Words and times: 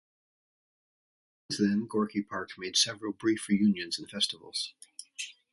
Since 1.51 1.61
then, 1.69 1.85
Gorky 1.85 2.23
Park 2.23 2.53
made 2.57 2.75
several 2.75 3.13
brief 3.13 3.47
re-unions 3.47 3.99
in 3.99 4.07
festivals. 4.07 4.73